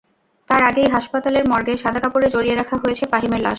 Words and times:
তার 0.49 0.61
আগেই 0.69 0.87
হাসপাতালের 0.95 1.43
মর্গে 1.51 1.73
সাদা 1.77 1.99
কাপড়ে 2.03 2.27
জড়িয়ে 2.33 2.55
রাখা 2.55 2.75
হয়েছে 2.77 3.03
ফাহিমের 3.11 3.41
লাশ। 3.41 3.49